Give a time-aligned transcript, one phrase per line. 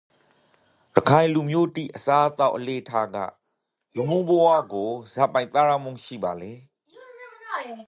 [0.95, 3.15] ရခိုင်လူမျိုးတိအစားအသောက်အလေ့အထက
[3.95, 6.53] လူမှုဘဝကိုဇာပိုင်သက်ရောက်မှု ရှိပါလေ?